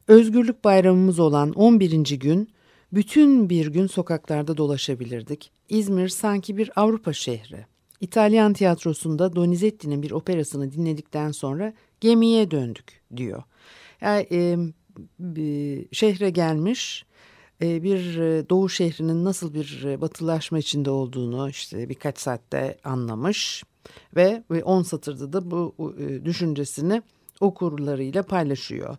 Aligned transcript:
Özgürlük 0.08 0.64
bayramımız 0.64 1.18
olan 1.18 1.52
11. 1.52 2.18
gün 2.18 2.48
bütün 2.92 3.50
bir 3.50 3.66
gün 3.66 3.86
sokaklarda 3.86 4.56
dolaşabilirdik. 4.56 5.50
İzmir 5.68 6.08
sanki 6.08 6.56
bir 6.56 6.70
Avrupa 6.76 7.12
şehri. 7.12 7.66
İtalyan 8.00 8.52
tiyatrosunda 8.52 9.36
Donizetti'nin 9.36 10.02
bir 10.02 10.10
operasını 10.10 10.72
dinledikten 10.72 11.30
sonra 11.30 11.72
gemiye 12.00 12.50
döndük 12.50 13.02
diyor. 13.16 13.42
Yani, 14.00 14.26
e, 14.30 14.56
şehre 15.92 16.30
gelmiş 16.30 17.04
bir 17.62 18.18
e, 18.18 18.48
doğu 18.48 18.68
şehrinin 18.68 19.24
nasıl 19.24 19.54
bir 19.54 19.84
e, 19.84 20.00
batılaşma 20.00 20.58
içinde 20.58 20.90
olduğunu 20.90 21.48
işte 21.48 21.88
birkaç 21.88 22.18
saatte 22.18 22.78
anlamış 22.84 23.64
ve 24.16 24.42
10 24.64 24.82
satırda 24.82 25.32
da 25.32 25.50
bu 25.50 25.74
düşüncesini 26.24 27.02
okurlarıyla 27.40 28.22
paylaşıyor. 28.22 28.96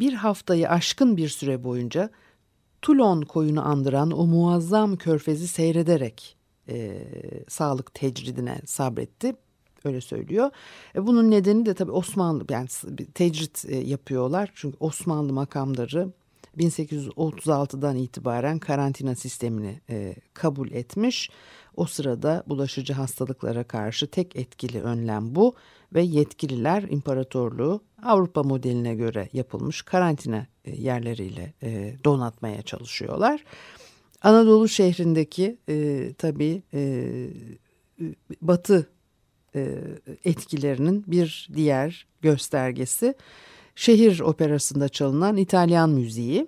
Bir 0.00 0.12
haftayı 0.12 0.68
aşkın 0.68 1.16
bir 1.16 1.28
süre 1.28 1.64
boyunca 1.64 2.10
Toulon 2.82 3.22
koyunu 3.22 3.68
andıran 3.68 4.10
o 4.10 4.26
muazzam 4.26 4.96
körfezi 4.96 5.48
seyrederek 5.48 6.36
e, 6.68 7.02
sağlık 7.48 7.94
tecridine 7.94 8.58
sabretti. 8.66 9.36
Öyle 9.84 10.00
söylüyor. 10.00 10.50
E, 10.94 11.06
bunun 11.06 11.30
nedeni 11.30 11.66
de 11.66 11.74
tabii 11.74 11.90
Osmanlı 11.90 12.44
yani 12.50 12.68
tecrit 13.14 13.64
e, 13.68 13.76
yapıyorlar. 13.76 14.50
Çünkü 14.54 14.76
Osmanlı 14.80 15.32
makamları 15.32 16.12
1836'dan 16.58 17.96
itibaren 17.96 18.58
karantina 18.58 19.14
sistemini 19.14 19.80
e, 19.90 20.14
kabul 20.34 20.70
etmiş. 20.70 21.30
O 21.76 21.86
sırada 21.86 22.44
bulaşıcı 22.46 22.92
hastalıklara 22.92 23.64
karşı 23.64 24.06
tek 24.06 24.36
etkili 24.36 24.82
önlem 24.82 25.34
bu 25.34 25.54
ve 25.94 26.02
yetkililer 26.02 26.82
imparatorluğu 26.82 27.80
Avrupa 28.02 28.42
modeline 28.42 28.94
göre 28.94 29.28
yapılmış 29.32 29.82
karantina 29.82 30.46
e, 30.64 30.76
yerleriyle 30.76 31.52
e, 31.62 31.94
donatmaya 32.04 32.62
çalışıyorlar. 32.62 33.44
Anadolu 34.22 34.68
şehrindeki 34.68 35.58
e, 35.68 36.08
tabii 36.18 36.62
e, 36.74 37.28
batı 38.42 38.90
e, 39.54 39.78
etkilerinin 40.24 41.04
bir 41.06 41.48
diğer 41.54 42.06
göstergesi 42.22 43.14
şehir 43.76 44.20
operasında 44.20 44.88
çalınan 44.88 45.36
İtalyan 45.36 45.90
müziği. 45.90 46.46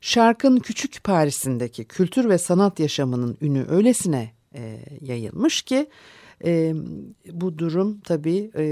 Şarkın 0.00 0.56
küçük 0.56 1.04
Paris'indeki 1.04 1.84
kültür 1.84 2.28
ve 2.28 2.38
sanat 2.38 2.80
yaşamının 2.80 3.38
ünü 3.40 3.66
öylesine 3.68 4.32
e, 4.54 4.78
yayılmış 5.00 5.62
ki 5.62 5.86
e, 6.44 6.74
bu 7.32 7.58
durum 7.58 8.00
tabii 8.00 8.50
e, 8.56 8.64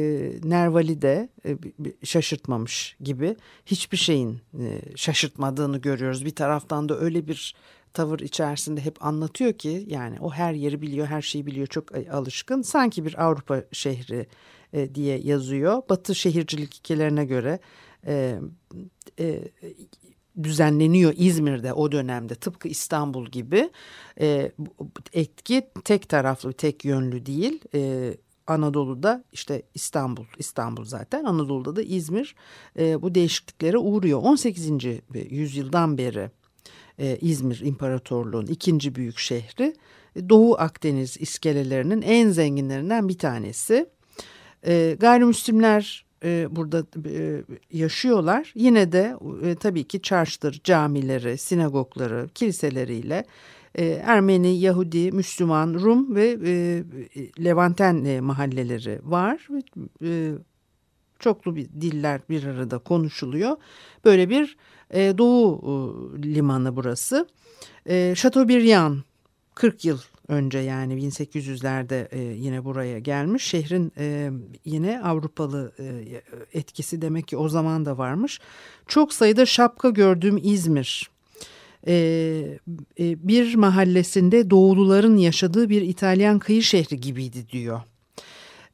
Nerval'i 0.45 1.03
de 1.03 1.29
e, 1.47 1.57
şaşırtmamış 2.05 2.97
gibi 3.01 3.37
hiçbir 3.67 3.97
şeyin 3.97 4.41
e, 4.61 4.81
şaşırtmadığını 4.97 5.79
görüyoruz. 5.79 6.25
Bir 6.25 6.35
taraftan 6.35 6.89
da 6.89 6.99
öyle 6.99 7.29
bir 7.29 7.55
tavır 7.97 8.21
içerisinde 8.21 8.81
hep 8.81 9.05
anlatıyor 9.05 9.53
ki 9.53 9.85
yani 9.89 10.17
o 10.21 10.31
her 10.31 10.53
yeri 10.53 10.83
biliyor, 10.83 11.07
her 11.07 11.23
şeyi 11.23 11.47
biliyor, 11.47 11.67
çok 11.67 11.95
alışkın. 12.13 12.63
Sanki 12.63 13.05
bir 13.05 13.25
Avrupa 13.25 13.63
şehri 13.73 14.27
e, 14.73 14.95
diye 14.95 15.19
yazıyor. 15.19 15.83
Batı 15.91 16.15
şehircilik 16.15 16.75
hikayelerine 16.75 17.25
göre 17.25 17.59
e, 18.07 18.39
e, 19.19 19.43
düzenleniyor 20.43 21.13
İzmir'de 21.17 21.73
o 21.73 21.93
dönemde 21.93 22.35
tıpkı 22.35 22.69
İstanbul 22.69 23.27
gibi 23.27 23.71
e, 24.21 24.53
etki 25.13 25.67
tek 25.85 26.09
taraflı 26.09 26.53
tek 26.53 26.85
yönlü 26.85 27.27
değil 27.27 27.61
e, 27.75 28.15
Anadolu'da 28.47 29.25
işte 29.33 29.63
İstanbul 29.75 30.25
İstanbul 30.39 30.85
zaten 30.85 31.25
Anadolu'da 31.25 31.77
da 31.77 31.83
İzmir 31.83 32.35
e, 32.79 33.03
bu 33.03 33.15
değişikliklere 33.15 33.79
uğruyor 33.79 34.23
18. 34.23 34.71
yüzyıldan 35.31 35.99
beri 35.99 36.31
e, 36.99 37.19
İzmir 37.21 37.61
İmparatorluğu'nun 37.65 38.47
ikinci 38.47 38.95
büyük 38.95 39.19
şehri 39.19 39.75
Doğu 40.29 40.55
Akdeniz 40.59 41.17
iskelelerinin 41.21 42.03
en 42.03 42.31
zenginlerinden 42.31 43.09
bir 43.09 43.19
tanesi 43.19 43.87
e, 44.67 44.97
gayrimüslimler 45.01 46.07
e, 46.25 46.47
burada 46.51 46.87
e, 47.09 47.43
yaşıyorlar. 47.73 48.53
Yine 48.55 48.93
de 48.93 49.17
e, 49.45 49.55
tabii 49.55 49.85
ki 49.85 50.03
çarşıdır, 50.03 50.61
camileri, 50.65 51.39
sinagogları, 51.39 52.29
kiliseleriyle 52.35 53.25
e, 53.75 53.85
Ermeni, 53.87 54.59
Yahudi, 54.59 55.13
Müslüman, 55.13 55.75
Rum 55.75 56.15
ve 56.15 56.39
e, 56.45 56.85
Levanten 57.45 58.05
e, 58.05 58.21
mahalleleri 58.21 59.01
var. 59.03 59.49
E, 60.05 60.33
çoklu 61.19 61.57
bir 61.57 61.69
diller 61.81 62.21
bir 62.31 62.45
arada 62.45 62.79
konuşuluyor. 62.79 63.57
Böyle 64.05 64.31
bir 64.31 64.57
e, 64.91 65.19
doğu 65.19 65.61
e, 66.19 66.35
limanı 66.35 66.77
burası. 66.77 67.29
E, 67.89 68.15
Chateaubriand 68.17 68.97
40 69.55 69.85
yıl 69.85 69.99
önce 70.29 70.59
yani 70.59 70.95
1800'lerde 70.95 72.09
e, 72.11 72.21
yine 72.21 72.65
buraya 72.65 72.99
gelmiş. 72.99 73.45
Şehrin 73.45 73.93
e, 73.99 74.31
yine 74.65 75.03
Avrupalı 75.03 75.73
e, 75.79 76.23
etkisi 76.59 77.03
demek 77.03 77.29
ki 77.29 77.37
o 77.37 77.49
zaman 77.49 77.85
da 77.85 77.99
varmış. 77.99 78.41
Çok 78.87 79.13
sayıda 79.13 79.47
şapka 79.47 79.91
gördüğüm 79.91 80.37
İzmir. 80.43 81.11
E, 81.87 81.95
e, 83.01 83.29
bir 83.29 83.55
mahallesinde 83.55 84.51
doğuluların 84.51 85.17
yaşadığı 85.17 85.69
bir 85.69 85.83
İtalyan 85.83 86.39
kıyı 86.39 86.63
şehri 86.63 87.01
gibiydi 87.01 87.49
diyor. 87.49 87.81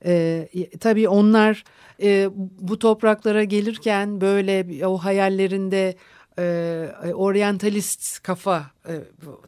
E, 0.04 0.48
tabii 0.80 1.08
onlar 1.08 1.64
e, 2.02 2.28
bu 2.60 2.78
topraklara 2.78 3.44
gelirken 3.44 4.20
böyle 4.20 4.86
o 4.86 4.98
hayallerinde 4.98 5.94
e, 6.38 7.12
oryantalist 7.14 8.22
kafa 8.22 8.70
e, 8.88 8.94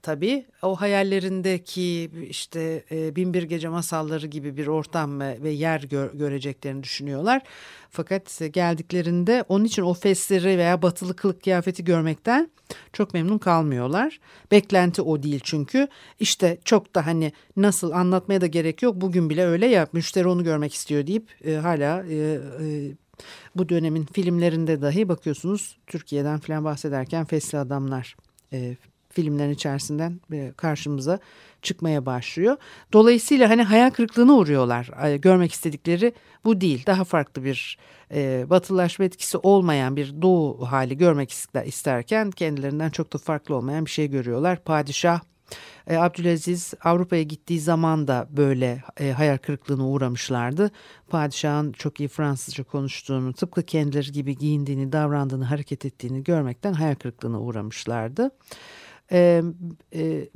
tabii 0.03 0.47
o 0.63 0.81
hayallerindeki 0.81 2.11
işte 2.29 2.85
e, 2.91 3.17
Binbir 3.17 3.43
Gece 3.43 3.69
masalları 3.69 4.27
gibi 4.27 4.57
bir 4.57 4.67
ortam 4.67 5.21
ve, 5.21 5.39
ve 5.43 5.51
yer 5.51 5.83
gör, 5.83 6.13
göreceklerini 6.13 6.83
düşünüyorlar. 6.83 7.43
Fakat 7.91 8.41
geldiklerinde 8.53 9.45
onun 9.49 9.65
için 9.65 9.83
o 9.83 9.95
fesleri 9.95 10.59
veya 10.59 10.83
batılı 10.83 11.17
kılık 11.17 11.43
kıyafeti 11.43 11.85
görmekten 11.85 12.51
çok 12.93 13.15
memnun 13.15 13.39
kalmıyorlar. 13.39 14.21
Beklenti 14.51 15.03
o 15.03 15.23
değil 15.23 15.41
çünkü 15.45 15.89
işte 16.21 16.59
çok 16.65 16.95
da 16.95 17.07
hani 17.07 17.33
nasıl 17.57 17.91
anlatmaya 17.91 18.41
da 18.41 18.47
gerek 18.47 18.83
yok 18.83 18.95
bugün 18.97 19.31
bile 19.31 19.47
öyle 19.47 19.67
ya 19.67 19.87
müşteri 19.93 20.29
onu 20.29 20.45
görmek 20.45 20.75
istiyor 20.75 21.07
deyip 21.07 21.29
e, 21.45 21.55
hala 21.55 22.05
e, 22.07 22.15
e, 22.15 22.93
bu 23.57 23.69
dönemin 23.69 24.05
filmlerinde 24.05 24.83
dahi 24.83 25.09
bakıyorsunuz 25.09 25.79
Türkiye'den 25.87 26.39
falan 26.39 26.65
bahsederken 26.65 27.25
Fesli 27.25 27.59
Adamlar 27.59 28.17
e, 28.53 28.77
filmlerin 29.11 29.53
içerisinden 29.53 30.21
e, 30.33 30.53
karşımıza 30.57 31.19
çıkmaya 31.63 32.07
başlıyor. 32.07 32.57
Dolayısıyla 32.93 33.51
hani 33.51 33.63
hayal 33.63 33.91
kırıklığına 33.91 34.35
uğruyorlar. 34.35 35.17
Görmek 35.17 35.53
istedikleri 35.53 36.13
bu 36.45 36.61
değil. 36.61 36.87
Daha 36.87 37.05
farklı 37.05 37.45
bir 37.45 37.79
e, 38.15 38.47
batılaşma 38.51 39.05
etkisi 39.05 39.39
olmayan 39.39 39.97
bir 39.97 40.23
doğu 40.23 40.67
hali 40.67 40.99
görmek 40.99 41.33
isterken 41.67 42.31
kendilerinden 42.31 42.91
çok 42.91 43.13
da 43.13 43.19
farklı 43.19 43.57
olmayan 43.57 43.85
bir 43.85 43.91
şey 43.91 44.11
görüyorlar. 44.11 44.65
Padişah 44.65 45.21
e, 45.87 45.97
Abdülaziz 45.97 46.75
Avrupa'ya 46.85 47.23
gittiği 47.23 47.61
zaman 47.61 48.09
da 48.09 48.27
böyle 48.31 48.83
e, 49.01 49.11
hayal 49.13 49.39
kırıklığına 49.39 49.89
uğramışlardı. 49.89 50.71
Padişahın 51.09 51.73
çok 51.73 52.01
iyi 52.01 52.09
Fransızca 52.09 52.65
konuştuğunu, 52.65 53.33
tıpkı 53.33 53.63
kendileri 53.63 54.13
gibi 54.13 54.37
giyindiğini, 54.37 54.93
davrandığını, 54.93 55.45
hareket 55.45 55.85
ettiğini 55.85 56.25
görmekten 56.25 56.73
hayal 56.73 56.95
kırıklığına 56.95 57.41
uğramışlardı. 57.41 58.31
E, 59.13 59.43
e, 59.95 60.29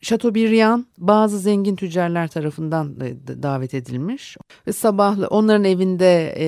Chateaubriand 0.00 0.84
bazı 0.98 1.38
zengin 1.38 1.76
tüccarlar 1.76 2.28
tarafından 2.28 3.00
davet 3.42 3.74
edilmiş 3.74 4.36
ve 4.66 4.72
sabah 4.72 5.18
onların 5.30 5.64
evinde 5.64 6.34
e, 6.38 6.46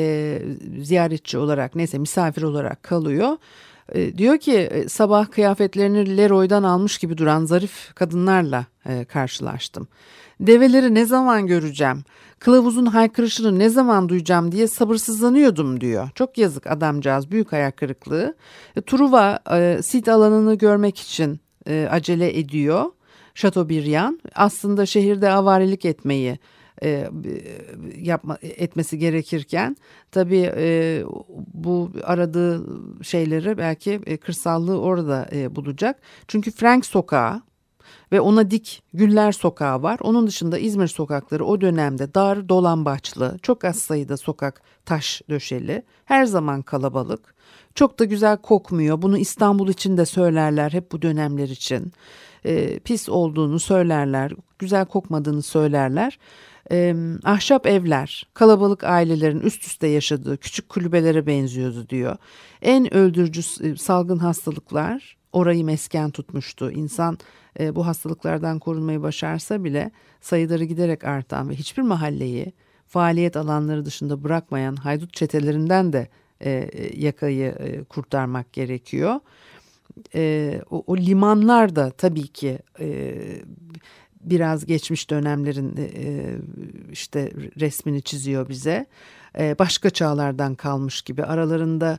ziyaretçi 0.83 1.39
olarak 1.39 1.75
neyse 1.75 1.99
misafir 1.99 2.43
olarak 2.43 2.83
kalıyor. 2.83 3.37
E, 3.93 4.19
diyor 4.19 4.39
ki 4.39 4.53
e, 4.53 4.89
sabah 4.89 5.31
kıyafetlerini 5.31 6.17
Leroy'dan 6.17 6.63
almış 6.63 6.99
gibi 6.99 7.19
duran 7.19 7.45
zarif 7.45 7.95
kadınlarla 7.95 8.67
e, 8.87 9.05
karşılaştım. 9.05 9.89
Develeri 10.41 10.95
ne 10.95 11.05
zaman 11.05 11.47
göreceğim, 11.47 12.05
kılavuzun 12.39 12.87
haykırışını 12.87 13.59
ne 13.59 13.69
zaman 13.69 14.09
duyacağım 14.09 14.53
diye 14.53 14.67
sabırsızlanıyordum 14.67 15.81
diyor. 15.81 16.11
Çok 16.15 16.39
yazık 16.39 16.67
adamcağız 16.67 17.31
büyük 17.31 17.53
ayak 17.53 17.77
kırıklığı. 17.77 18.35
E, 18.77 18.81
Truva 18.81 19.39
sit 19.83 20.09
alanını 20.09 20.55
görmek 20.55 20.99
için 20.99 21.41
acele 21.91 22.39
ediyor. 22.39 22.85
Chateaubriand 23.35 24.19
aslında 24.35 24.87
şehirde 24.87 25.31
avarilik 25.31 25.85
etmeyi 25.85 26.39
e, 26.83 27.11
yapma 27.97 28.39
etmesi 28.43 28.99
gerekirken 28.99 29.77
tabii 30.11 30.53
e, 30.57 31.03
bu 31.55 31.91
aradığı 32.05 32.67
şeyleri 33.03 33.59
belki 33.59 34.01
e, 34.07 34.17
kırsallığı 34.17 34.81
orada 34.81 35.29
e, 35.33 35.57
bulacak. 35.57 36.01
Çünkü 36.29 36.51
Frank 36.51 36.87
Sokağı 36.87 37.43
ve 38.13 38.21
ona 38.21 38.51
dik 38.51 38.83
Güller 38.93 39.33
Sokağı 39.33 39.83
var. 39.83 39.99
Onun 40.03 40.27
dışında 40.27 40.59
İzmir 40.59 40.87
sokakları 40.87 41.45
o 41.45 41.61
dönemde 41.61 42.15
dar 42.15 42.49
dolambaçlı, 42.49 43.39
çok 43.43 43.65
az 43.65 43.77
sayıda 43.77 44.17
sokak 44.17 44.63
taş 44.85 45.23
döşeli, 45.31 45.83
her 46.05 46.25
zaman 46.25 46.63
kalabalık. 46.63 47.35
Çok 47.75 47.99
da 47.99 48.05
güzel 48.05 48.37
kokmuyor. 48.37 49.03
Bunu 49.03 49.19
İstanbul 49.19 49.69
için 49.69 49.97
de 49.97 50.07
söylerler 50.07 50.73
hep 50.73 50.93
bu 50.93 51.03
dönemler 51.03 51.49
için. 51.49 51.93
E, 52.45 52.79
pis 52.79 53.09
olduğunu 53.09 53.59
söylerler, 53.59 54.33
güzel 54.59 54.87
kokmadığını 54.87 55.43
söylerler 55.43 56.19
e, 56.73 56.95
ahşap 57.25 57.67
evler, 57.67 58.27
kalabalık 58.35 58.85
ailelerin 58.85 59.41
üst 59.41 59.65
üste 59.65 59.87
yaşadığı 59.87 60.37
küçük 60.37 60.69
kulübelere 60.69 61.27
benziyordu 61.27 61.89
diyor. 61.89 62.17
En 62.63 62.95
öldürücü 62.95 63.41
e, 63.41 63.77
salgın 63.77 64.19
hastalıklar 64.19 65.17
orayı 65.33 65.65
mesken 65.65 66.11
tutmuştu. 66.11 66.71
İnsan 66.71 67.19
e, 67.61 67.75
bu 67.75 67.87
hastalıklardan 67.87 68.59
korunmayı 68.59 69.03
başarsa 69.03 69.65
bile 69.65 69.91
sayıları 70.21 70.65
giderek 70.65 71.05
artan 71.05 71.49
ve 71.49 71.55
hiçbir 71.55 71.83
mahalleyi 71.83 72.53
faaliyet 72.87 73.37
alanları 73.37 73.85
dışında 73.85 74.25
bırakmayan 74.25 74.77
haydut 74.77 75.15
çetelerinden 75.15 75.93
de 75.93 76.09
e, 76.45 76.71
yakayı 76.97 77.47
e, 77.47 77.85
kurtarmak 77.85 78.53
gerekiyor. 78.53 79.21
E, 80.15 80.61
o, 80.71 80.85
o 80.87 80.97
limanlar 80.97 81.77
da 81.77 81.91
tabii 81.91 82.29
ki 82.29 82.59
e, 82.81 83.15
biraz 84.21 84.67
geçmiş 84.67 85.11
dönemlerin 85.11 85.77
e, 85.77 85.83
e, 85.83 86.37
işte 86.93 87.33
resmini 87.61 88.03
çiziyor 88.03 88.49
bize. 88.49 88.87
E, 89.39 89.59
başka 89.59 89.91
çağlardan 89.91 90.55
kalmış 90.55 91.03
gibi 91.03 91.25
aralarında 91.25 91.99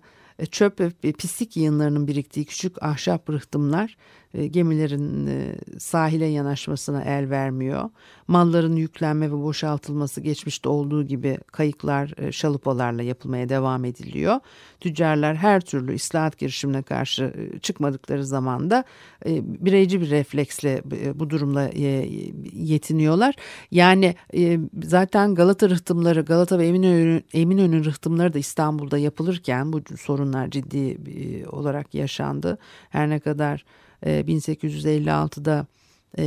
çöp 0.52 0.80
ve 0.80 1.12
pislik 1.12 1.58
yığınlarının 1.58 2.08
biriktiği 2.08 2.46
küçük 2.46 2.84
ahşap 2.84 3.30
rıhtımlar 3.30 3.98
gemilerin 4.34 5.28
e, 5.28 5.56
sahile 5.80 6.26
yanaşmasına 6.26 7.04
el 7.04 7.30
vermiyor. 7.30 7.90
Malların 8.28 8.76
yüklenme 8.76 9.32
ve 9.32 9.44
boşaltılması 9.44 10.22
geçmişte 10.22 10.70
olduğu 10.70 11.04
gibi 11.04 11.38
kayıklar, 11.52 12.14
e, 12.18 12.32
şalupalarla 12.32 13.04
yapılmaya 13.04 13.50
devam 13.50 13.86
ediliyor. 13.86 14.40
Tüccarlar 14.80 15.36
her 15.36 15.62
türlü 15.62 15.94
islahat 15.94 16.38
girişimine 16.38 16.82
karşı 16.82 17.34
çıkmadıkları 17.62 18.26
zaman 18.26 18.70
da 18.70 18.84
bireyci 19.26 20.02
bir 20.02 20.10
refleksle 20.10 20.82
bu 21.16 21.30
durumla 21.30 21.70
yetiniyorlar. 22.54 23.36
Yani 23.72 24.16
zaten 24.84 25.36
Galata 25.36 25.70
rıhtımları, 25.70 26.22
Galata 26.22 26.60
ve 26.60 26.68
Eminönü, 26.68 27.22
Eminönü 27.34 27.86
rıhtımları 27.86 28.34
da 28.34 28.40
İstanbul'da 28.40 28.98
yapılırken 28.98 29.74
bu 29.74 29.82
sorunlar 29.98 30.50
ciddi 30.50 30.98
olarak 31.52 31.94
yaşandı. 31.94 32.58
Her 32.90 33.10
ne 33.10 33.20
kadar 33.20 33.66
1856'da 34.04 35.68
e, 36.18 36.24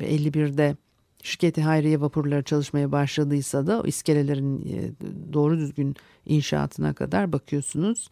ve 0.00 0.16
51'de 0.16 0.76
şirketi 1.22 1.62
Hayriye 1.62 2.00
vapurları 2.00 2.42
çalışmaya 2.42 2.92
başladıysa 2.92 3.66
da 3.66 3.80
o 3.80 3.86
iskelelerin 3.86 4.60
e, 4.60 4.92
doğru 5.32 5.58
düzgün 5.58 5.96
inşaatına 6.26 6.94
kadar 6.94 7.32
bakıyorsunuz 7.32 8.08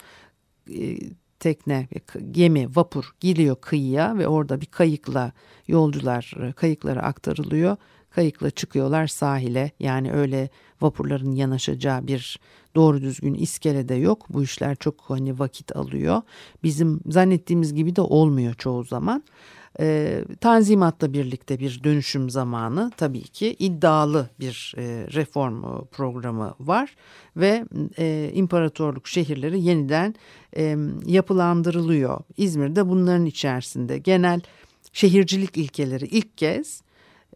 e, 0.75 0.99
tekne, 1.39 1.89
gemi, 2.31 2.77
vapur 2.77 3.15
geliyor 3.21 3.57
kıyıya 3.61 4.19
ve 4.19 4.29
orada 4.29 4.61
bir 4.61 4.67
kayıkla 4.67 5.33
yolcular 5.69 6.35
kayıklara 6.57 7.03
aktarılıyor. 7.03 7.77
Kayıkla 8.15 8.51
çıkıyorlar 8.51 9.07
sahile 9.07 9.71
yani 9.81 10.13
öyle 10.13 10.49
vapurların 10.81 11.33
yanaşacağı 11.33 12.07
bir 12.07 12.39
doğru 12.75 13.03
düzgün 13.03 13.35
iskele 13.35 13.89
de 13.89 13.95
yok. 13.95 14.27
Bu 14.29 14.43
işler 14.43 14.77
çok 14.77 15.01
hani 15.01 15.39
vakit 15.39 15.77
alıyor. 15.77 16.23
Bizim 16.63 17.01
zannettiğimiz 17.07 17.75
gibi 17.75 17.97
de 17.97 18.01
olmuyor 18.01 18.55
çoğu 18.55 18.85
zaman. 18.85 19.25
E, 19.81 20.19
tanzimatla 20.41 21.13
birlikte 21.13 21.59
bir 21.59 21.85
dönüşüm 21.85 22.31
zamanı 22.31 22.91
tabii 22.97 23.23
ki 23.23 23.57
iddialı 23.59 24.31
bir 24.41 24.75
e, 24.79 24.83
reform 25.13 25.87
programı 25.87 26.55
var 26.61 26.97
ve 27.37 27.65
e, 27.99 28.31
imparatorluk 28.35 29.09
şehirleri 29.09 29.63
yeniden 29.63 30.15
e, 30.57 30.77
yapılandırılıyor. 31.07 32.21
İzmir'de 32.37 32.89
bunların 32.89 33.27
içerisinde 33.27 33.99
genel 33.99 34.41
şehircilik 34.93 35.57
ilkeleri 35.57 36.05
ilk 36.07 36.39
kez 36.39 36.83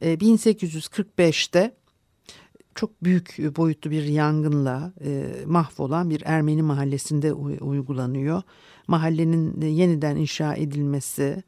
e, 0.00 0.14
1845'te 0.14 1.74
çok 2.74 3.04
büyük 3.04 3.56
boyutlu 3.56 3.90
bir 3.90 4.02
yangınla 4.02 4.92
e, 5.04 5.26
mahvolan 5.46 6.10
bir 6.10 6.22
Ermeni 6.24 6.62
mahallesinde 6.62 7.32
uygulanıyor. 7.32 8.42
Mahallenin 8.88 9.60
e, 9.62 9.66
yeniden 9.66 10.16
inşa 10.16 10.54
edilmesi, 10.54 11.42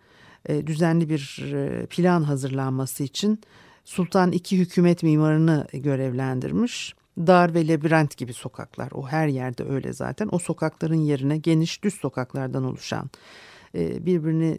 e, 0.49 0.67
düzenli 0.67 1.09
bir 1.09 1.45
plan 1.91 2.23
hazırlanması 2.23 3.03
için 3.03 3.41
Sultan 3.85 4.33
iki 4.33 4.59
hükümet 4.59 5.03
mimarını 5.03 5.67
görevlendirmiş. 5.73 6.95
Dar 7.19 7.55
ve 7.55 7.69
labirent 7.69 8.17
gibi 8.17 8.33
sokaklar, 8.33 8.91
o 8.95 9.07
her 9.09 9.29
yerde 9.29 9.65
öyle 9.65 9.93
zaten. 9.93 10.29
O 10.33 10.39
sokakların 10.39 10.95
yerine 10.95 11.39
geniş 11.39 11.85
düz 11.85 11.95
sokaklardan 11.95 12.65
oluşan, 12.65 13.11
birbirini 13.75 14.59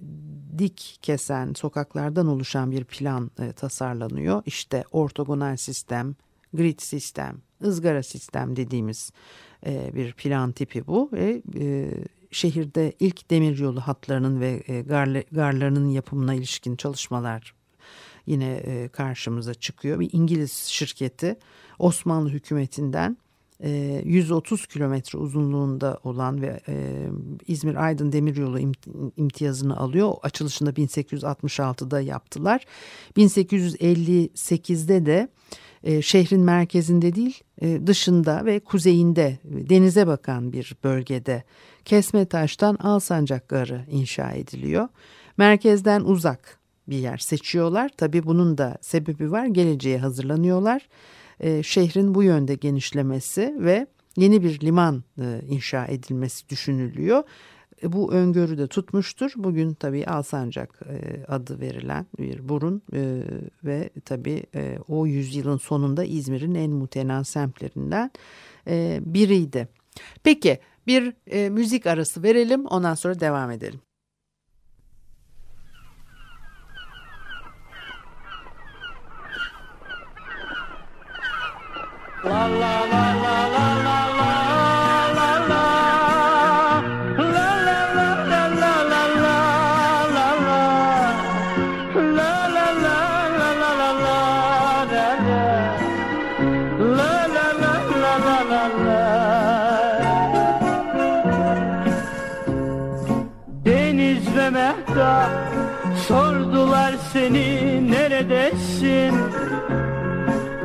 dik 0.57 0.99
kesen 1.01 1.53
sokaklardan 1.53 2.27
oluşan 2.27 2.71
bir 2.71 2.83
plan 2.83 3.31
e, 3.39 3.51
tasarlanıyor. 3.51 4.43
İşte 4.45 4.83
ortogonal 4.91 5.57
sistem, 5.57 6.15
grid 6.53 6.79
sistem, 6.79 7.41
ızgara 7.63 8.03
sistem 8.03 8.55
dediğimiz 8.55 9.11
e, 9.65 9.95
bir 9.95 10.13
plan 10.13 10.51
tipi 10.51 10.87
bu 10.87 11.09
ve 11.13 11.41
e, 11.59 11.91
şehirde 12.31 12.93
ilk 12.99 13.29
demiryolu 13.29 13.81
hatlarının 13.81 14.39
ve 14.39 14.63
e, 14.67 14.81
garlarının 15.31 15.89
yapımına 15.89 16.33
ilişkin 16.33 16.75
çalışmalar 16.75 17.55
yine 18.25 18.53
e, 18.53 18.87
karşımıza 18.87 19.53
çıkıyor. 19.53 19.99
Bir 19.99 20.09
İngiliz 20.13 20.53
şirketi 20.53 21.35
Osmanlı 21.79 22.29
hükümetinden 22.29 23.17
130 23.63 24.61
e, 24.61 24.65
kilometre 24.65 25.19
uzunluğunda 25.19 25.99
olan 26.03 26.41
ve 26.41 26.59
e, 26.67 27.05
İzmir-Aydın 27.47 28.11
Demiryolu 28.11 28.59
imtiyazını 29.17 29.77
alıyor. 29.77 30.13
Açılışını 30.21 30.69
1866'da 30.69 32.01
yaptılar. 32.01 32.65
1858'de 33.17 35.05
de 35.05 35.29
e, 35.83 36.01
şehrin 36.01 36.41
merkezinde 36.41 37.15
değil 37.15 37.43
dışında 37.61 38.45
ve 38.45 38.59
kuzeyinde 38.59 39.39
denize 39.43 40.07
bakan 40.07 40.53
bir 40.53 40.75
bölgede 40.83 41.43
Kesme 41.85 42.25
Taş'tan 42.25 42.75
Alsancak 42.75 43.49
Garı 43.49 43.85
inşa 43.91 44.31
ediliyor. 44.31 44.87
Merkezden 45.37 46.01
uzak 46.01 46.59
bir 46.87 46.97
yer 46.97 47.17
seçiyorlar. 47.17 47.91
Tabii 47.97 48.25
bunun 48.25 48.57
da 48.57 48.77
sebebi 48.81 49.31
var. 49.31 49.45
Geleceğe 49.45 49.97
hazırlanıyorlar 49.97 50.87
e, 51.39 51.63
şehrin 51.63 52.15
bu 52.15 52.23
yönde 52.23 52.55
genişlemesi 52.55 53.55
ve 53.59 53.87
yeni 54.17 54.43
bir 54.43 54.59
liman 54.59 55.03
e, 55.21 55.41
inşa 55.47 55.85
edilmesi 55.85 56.49
düşünülüyor. 56.49 57.23
bu 57.83 58.13
öngörü 58.13 58.57
de 58.57 58.67
tutmuştur. 58.67 59.31
Bugün 59.35 59.73
tabii 59.73 60.05
Alsancak 60.05 60.79
e, 60.89 61.25
adı 61.27 61.59
verilen 61.59 62.05
bir 62.19 62.49
burun 62.49 62.81
e, 62.93 63.23
ve 63.63 63.89
tabii 64.05 64.43
e, 64.55 64.77
o 64.87 65.05
yüzyılın 65.05 65.57
sonunda 65.57 66.03
İzmir'in 66.03 66.55
en 66.55 66.71
mutenan 66.71 67.23
semtlerinden 67.23 68.11
e, 68.67 68.99
biriydi. 69.01 69.67
Peki 70.23 70.59
bir 70.87 71.13
e, 71.27 71.49
müzik 71.49 71.87
arası 71.87 72.23
verelim 72.23 72.65
ondan 72.65 72.95
sonra 72.95 73.19
devam 73.19 73.51
edelim. 73.51 73.79
La 82.29 82.47
la 82.47 82.73
la 82.91 83.18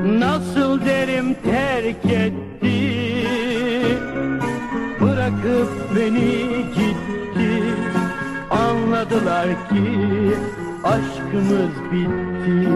Nasıl 0.05 0.81
derim 0.85 1.35
terk 1.45 2.05
etti? 2.05 2.97
Bırakıp 5.01 5.97
beni 5.97 6.65
gitti. 6.75 7.63
Anladılar 8.51 9.47
ki 9.69 9.85
aşkımız 10.85 11.93
bitti. 11.93 12.69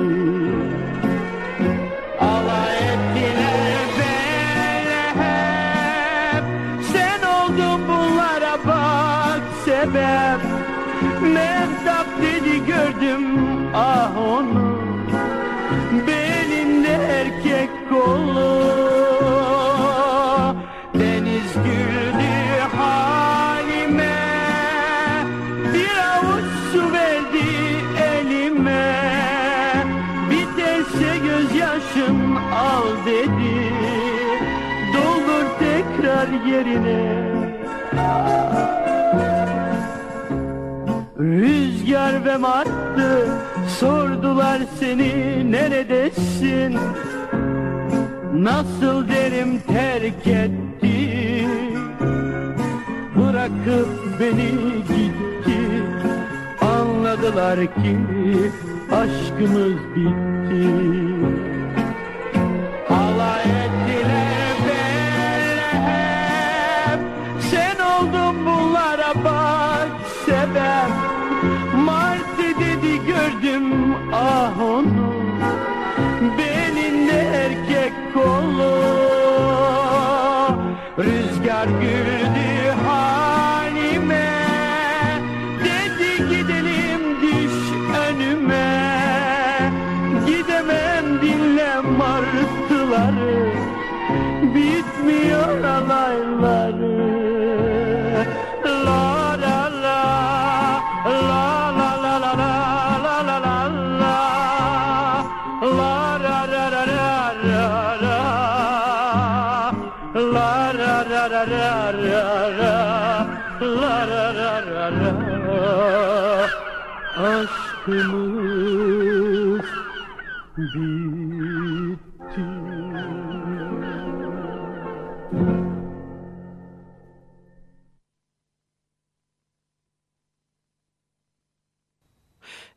Alay 2.21 2.77
ettiler 2.77 3.79
beni. 3.99 5.23
Hep 5.23 6.45
Sen 6.93 7.23
oldun 7.23 7.81
bunlara 7.89 8.59
bak 8.67 9.43
sebep. 9.65 10.41
Mehtap 11.23 12.07
dedi 12.23 12.67
gördüm 12.67 13.39
ah 13.75 14.17
onu 14.17 14.78
Deniz 20.95 21.53
güldü 21.55 22.61
halime. 22.77 24.17
Bir 25.75 25.97
avuç 26.17 26.45
su 26.73 26.93
verdi 26.93 27.49
elime. 28.15 28.95
Biterse 30.31 31.19
gözyaşın 31.19 32.37
al 32.55 33.07
dedi. 33.07 33.73
Doldur 34.95 35.47
tekrar 35.59 36.29
yerine. 36.47 37.29
Rüzgar 41.19 42.25
ve 42.25 42.37
marttı 42.37 43.29
sordular 43.81 44.61
seni 44.81 45.53
neredesin 45.53 46.79
Nasıl 48.39 49.09
derim 49.09 49.61
terk 49.67 50.27
etti? 50.27 51.47
Bırakıp 53.17 54.21
beni 54.21 54.51
gitti. 54.89 55.83
Anladılar 56.61 57.61
ki 57.61 57.99
aşkımız 58.93 59.79
bitti. 59.97 60.71
Alay 62.91 63.43
ettiler 63.43 64.57
beni 64.69 65.83
hep. 65.87 67.01
Sen 67.41 67.77
oldun 67.85 68.47
bunlara 68.47 69.15
bak 69.25 69.89
sebep. 70.27 71.09
Gördüm 73.07 73.95
ah 74.13 74.61
onu 74.61 74.98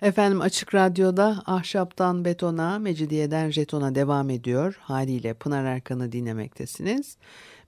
Efendim 0.01 0.41
Açık 0.41 0.75
Radyo'da 0.75 1.43
Ahşaptan 1.45 2.25
Betona, 2.25 2.79
Mecidiyeden 2.79 3.49
Jeton'a 3.49 3.95
devam 3.95 4.29
ediyor. 4.29 4.77
Haliyle 4.81 5.33
Pınar 5.33 5.65
Erkan'ı 5.65 6.11
dinlemektesiniz. 6.11 7.17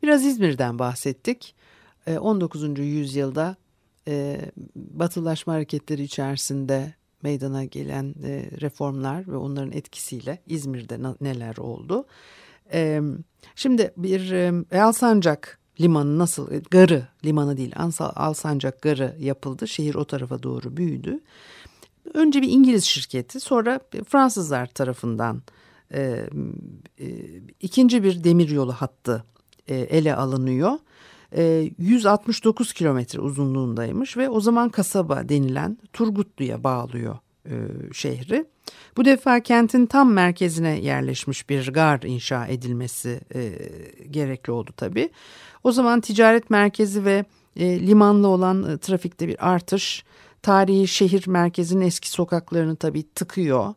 Biraz 0.03 0.25
İzmir'den 0.25 0.79
bahsettik. 0.79 1.55
19. 2.19 2.63
Ee, 2.63 2.83
yüzyılda 2.83 3.55
e, 4.07 4.41
batılaşma 4.75 5.53
hareketleri 5.53 6.03
içerisinde 6.03 6.93
meydana 7.23 7.65
gelen 7.65 8.15
e, 8.23 8.49
reformlar 8.61 9.27
ve 9.27 9.35
onların 9.35 9.71
etkisiyle 9.71 10.39
İzmir'de 10.47 10.99
neler 11.21 11.57
oldu? 11.57 12.05
E, 12.73 13.01
şimdi 13.55 13.93
bir 13.97 14.31
e, 14.31 14.81
Alsancak 14.81 15.59
limanı 15.81 16.19
nasıl, 16.19 16.47
garı 16.71 17.07
limanı 17.25 17.57
değil 17.57 17.73
Alsancak 17.99 18.81
garı 18.81 19.15
yapıldı. 19.19 19.67
Şehir 19.67 19.95
o 19.95 20.05
tarafa 20.05 20.43
doğru 20.43 20.77
büyüdü. 20.77 21.19
Önce 22.13 22.41
bir 22.41 22.49
İngiliz 22.49 22.83
şirketi 22.83 23.39
sonra 23.39 23.79
Fransızlar 24.07 24.67
tarafından 24.67 25.41
e, 25.93 26.29
e, 26.99 27.07
ikinci 27.59 28.03
bir 28.03 28.23
demiryolu 28.23 28.71
hattı 28.71 29.23
e, 29.67 29.75
ele 29.75 30.15
alınıyor. 30.15 30.71
169 31.77 32.71
e, 32.71 32.73
kilometre 32.73 33.19
uzunluğundaymış 33.19 34.17
ve 34.17 34.29
o 34.29 34.39
zaman 34.39 34.69
kasaba 34.69 35.29
denilen 35.29 35.77
Turgutlu'ya 35.93 36.63
bağlıyor 36.63 37.17
e, 37.45 37.53
şehri. 37.93 38.45
Bu 38.97 39.05
defa 39.05 39.39
kentin 39.39 39.85
tam 39.85 40.13
merkezine 40.13 40.79
yerleşmiş 40.79 41.49
bir 41.49 41.67
gar 41.67 42.01
inşa 42.01 42.47
edilmesi 42.47 43.21
e, 43.35 43.51
gerekli 44.11 44.51
oldu 44.51 44.71
tabii. 44.77 45.09
O 45.63 45.71
zaman 45.71 46.01
ticaret 46.01 46.49
merkezi 46.49 47.05
ve 47.05 47.25
e, 47.55 47.87
limanlı 47.87 48.27
olan 48.27 48.69
e, 48.69 48.77
trafikte 48.77 49.27
bir 49.27 49.49
artış 49.51 50.03
tarihi 50.43 50.87
şehir 50.87 51.27
merkezinin 51.27 51.85
eski 51.85 52.09
sokaklarını 52.09 52.75
tabii 52.75 53.03
tıkıyor 53.15 53.73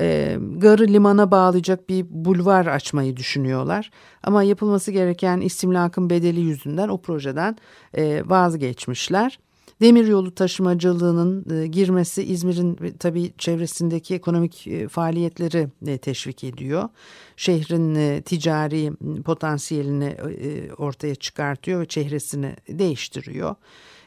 e, 0.00 0.38
garı 0.56 0.86
limana 0.88 1.30
bağlayacak 1.30 1.88
bir 1.88 2.06
bulvar 2.10 2.66
açmayı 2.66 3.16
düşünüyorlar. 3.16 3.90
Ama 4.22 4.42
yapılması 4.42 4.90
gereken 4.90 5.40
istimlakın 5.40 6.10
bedeli 6.10 6.40
yüzünden 6.40 6.88
o 6.88 7.00
projeden 7.00 7.56
e, 7.94 8.22
vazgeçmişler. 8.26 9.38
Demiryolu 9.80 10.34
taşımacılığının 10.34 11.62
e, 11.62 11.66
girmesi 11.66 12.22
İzmir'in 12.22 12.96
tabii 12.98 13.32
çevresindeki 13.38 14.14
ekonomik 14.14 14.66
e, 14.66 14.88
faaliyetleri 14.88 15.68
e, 15.86 15.98
teşvik 15.98 16.44
ediyor. 16.44 16.88
Şehrin 17.36 17.94
e, 17.94 18.22
ticari 18.22 18.92
potansiyelini 19.24 20.16
e, 20.40 20.72
ortaya 20.72 21.14
çıkartıyor 21.14 21.80
ve 21.80 21.86
çehresini 21.86 22.56
değiştiriyor. 22.68 23.54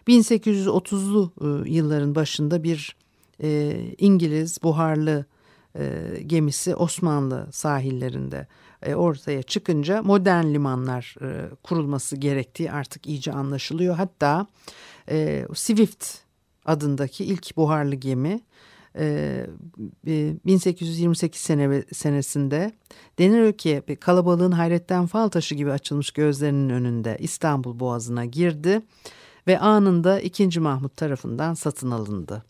1830'lu 0.07 1.31
e, 1.41 1.69
yılların 1.69 2.15
başında 2.15 2.63
bir 2.63 2.95
e, 3.43 3.77
İngiliz 3.97 4.63
buharlı 4.63 5.25
e, 5.75 6.01
gemisi 6.27 6.75
Osmanlı 6.75 7.47
sahillerinde 7.51 8.47
e, 8.83 8.95
ortaya 8.95 9.43
çıkınca 9.43 10.01
modern 10.03 10.53
limanlar 10.53 11.15
e, 11.21 11.49
kurulması 11.63 12.17
gerektiği 12.17 12.71
artık 12.71 13.07
iyice 13.07 13.31
anlaşılıyor. 13.31 13.95
Hatta 13.95 14.47
E, 15.09 15.45
Swift 15.53 16.17
adındaki 16.65 17.25
ilk 17.25 17.57
buharlı 17.57 17.95
gemi 17.95 18.41
e, 18.97 19.45
1828 20.05 21.41
sene, 21.41 21.83
senesinde 21.93 22.71
denir 23.19 23.53
ki 23.53 23.83
kalabalığın 23.99 24.51
hayretten 24.51 25.05
fal 25.07 25.29
taşı 25.29 25.55
gibi 25.55 25.71
açılmış 25.71 26.11
gözlerinin 26.11 26.69
önünde 26.69 27.17
İstanbul 27.19 27.79
Boğazı'na 27.79 28.25
girdi 28.25 28.81
ve 29.47 29.59
anında 29.59 30.19
2. 30.19 30.59
Mahmut 30.59 30.97
tarafından 30.97 31.53
satın 31.53 31.91
alındı. 31.91 32.43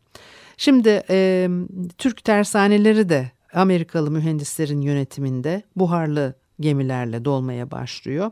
Şimdi 0.57 1.03
e, 1.09 1.49
Türk 1.97 2.23
tersaneleri 2.23 3.09
de 3.09 3.31
Amerikalı 3.53 4.11
mühendislerin 4.11 4.81
yönetiminde 4.81 5.63
buharlı 5.75 6.33
gemilerle 6.59 7.25
dolmaya 7.25 7.71
başlıyor. 7.71 8.31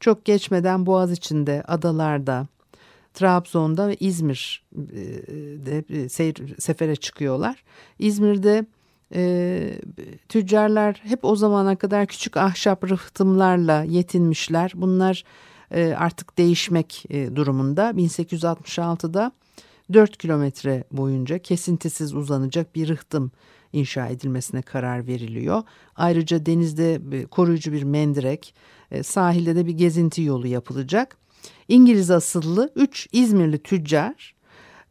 Çok 0.00 0.24
geçmeden 0.24 0.86
Boğaz 0.86 1.12
içinde 1.12 1.62
adalarda, 1.68 2.46
Trabzon'da 3.14 3.88
ve 3.88 3.96
İzmir'de 4.00 4.48
seyir, 6.08 6.54
sefere 6.58 6.96
çıkıyorlar. 6.96 7.64
İzmir'de 7.98 8.66
e, 9.14 9.80
tüccarlar 10.28 11.00
hep 11.04 11.24
o 11.24 11.36
zamana 11.36 11.76
kadar 11.76 12.06
küçük 12.06 12.36
ahşap 12.36 12.90
rıhtımlarla 12.90 13.82
yetinmişler. 13.82 14.72
Bunlar 14.74 15.24
e, 15.72 15.94
artık 15.98 16.38
değişmek 16.38 17.04
e, 17.10 17.36
durumunda. 17.36 17.90
1866'da 17.90 19.32
4 19.92 20.16
kilometre 20.18 20.84
boyunca 20.92 21.38
kesintisiz 21.38 22.14
uzanacak 22.14 22.74
bir 22.74 22.88
rıhtım 22.88 23.30
inşa 23.72 24.06
edilmesine 24.06 24.62
karar 24.62 25.06
veriliyor. 25.06 25.62
Ayrıca 25.96 26.46
denizde 26.46 27.00
e, 27.12 27.26
koruyucu 27.26 27.72
bir 27.72 27.82
mendirek, 27.82 28.54
sahilde 29.02 29.56
de 29.56 29.66
bir 29.66 29.72
gezinti 29.72 30.22
yolu 30.22 30.46
yapılacak. 30.46 31.16
İngiliz 31.68 32.10
asıllı 32.10 32.72
3 32.76 33.08
İzmirli 33.12 33.58
tüccar 33.58 34.34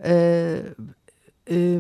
e, 0.04 0.58
e, 1.50 1.80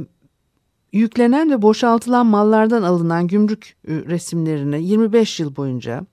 yüklenen 0.93 1.51
ve 1.51 1.61
boşaltılan 1.61 2.25
mallardan 2.25 2.83
alınan 2.83 3.27
gümrük 3.27 3.75
resimlerini 3.85 4.83
25 4.83 5.39
yıl 5.39 5.55
boyunca 5.55 6.05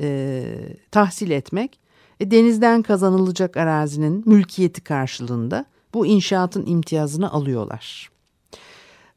e, 0.00 0.44
tahsil 0.90 1.30
etmek, 1.30 1.78
e, 2.20 2.30
denizden 2.30 2.82
kazanılacak 2.82 3.56
arazinin 3.56 4.22
mülkiyeti 4.26 4.80
karşılığında 4.80 5.64
bu 5.94 6.06
inşaatın 6.06 6.66
imtiyazını 6.66 7.32
alıyorlar. 7.32 8.10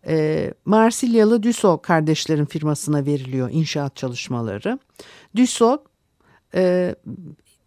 E, 0.07 0.53
Marsilyalı 0.65 1.43
Düso 1.43 1.81
kardeşlerin 1.81 2.45
firmasına 2.45 3.05
veriliyor 3.05 3.49
inşaat 3.51 3.95
çalışmaları. 3.95 4.79
Düso 5.35 5.83
e, 6.55 6.95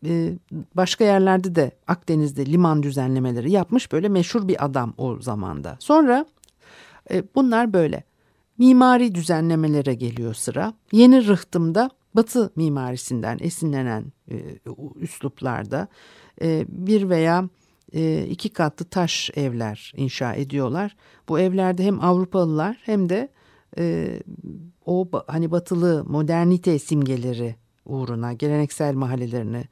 e, 0.07 0.33
başka 0.75 1.05
yerlerde 1.05 1.55
de 1.55 1.71
Akdeniz'de 1.87 2.47
liman 2.47 2.83
düzenlemeleri 2.83 3.51
yapmış 3.51 3.93
böyle 3.93 4.09
meşhur 4.09 4.49
bir 4.49 4.65
adam 4.65 4.95
o 4.99 5.21
zamanda. 5.21 5.77
Sonra 5.79 6.27
e, 7.11 7.23
bunlar 7.35 7.73
böyle 7.73 8.05
mimari 8.59 9.15
düzenlemelere 9.15 9.95
geliyor 9.95 10.35
sıra. 10.35 10.75
Yeni 10.93 11.27
rıhtımda 11.27 11.91
Batı 12.14 12.52
mimarisinden 12.57 13.38
esinlenen 13.40 14.12
e, 14.31 14.37
üsluplarda 14.97 15.88
e, 16.42 16.64
bir 16.69 17.09
veya 17.09 17.49
e, 17.92 18.26
iki 18.31 18.49
katlı 18.49 18.85
taş 18.85 19.31
evler 19.37 19.92
inşa 19.97 20.35
ediyorlar. 20.35 20.97
Bu 21.28 21.40
evlerde 21.40 21.85
hem 21.85 22.00
Avrupalılar 22.00 22.78
hem 22.83 23.09
de 23.09 23.28
e, 23.78 24.19
o 24.87 25.09
hani 25.26 25.50
batılı 25.50 26.04
modernite 26.09 26.78
simgeleri 26.78 27.54
uğruna 27.85 28.33
geleneksel 28.33 28.95
mahallelerini 28.95 29.64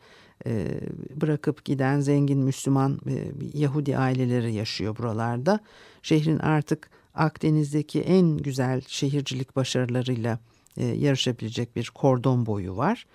e, 0.46 0.80
bırakıp 1.20 1.64
giden 1.64 2.00
zengin 2.00 2.38
Müslüman 2.38 3.00
e, 3.06 3.32
Yahudi 3.58 3.98
aileleri 3.98 4.54
yaşıyor 4.54 4.96
buralarda. 4.96 5.60
Şehrin 6.02 6.38
artık 6.38 6.90
Akdeniz'deki 7.14 8.00
en 8.00 8.36
güzel 8.36 8.82
şehircilik 8.86 9.56
başarılarıyla 9.56 10.38
e, 10.76 10.84
yarışabilecek 10.84 11.76
bir 11.76 11.90
kordon 11.94 12.46
boyu 12.46 12.76
var. 12.76 13.06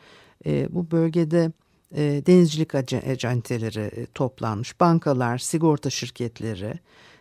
E, 0.45 0.67
bu 0.75 0.91
bölgede 0.91 1.51
e, 1.95 2.01
denizcilik 2.25 2.75
acenteleri 2.75 4.07
toplanmış, 4.13 4.79
bankalar, 4.79 5.37
sigorta 5.37 5.89
şirketleri, 5.89 6.73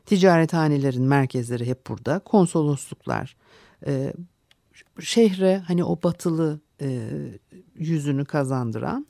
ticarethanelerin 0.07 1.03
merkezleri 1.03 1.67
hep 1.67 1.89
burada, 1.89 2.19
konsolosluklar. 2.19 3.37
Şehre 5.01 5.59
hani 5.59 5.85
o 5.85 5.99
batılı 6.03 6.61
yüzünü 7.75 8.25
kazandıran. 8.25 9.07